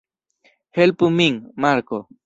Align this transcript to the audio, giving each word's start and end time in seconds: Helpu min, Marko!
Helpu 0.77 1.05
min, 1.21 1.41
Marko! 1.67 2.05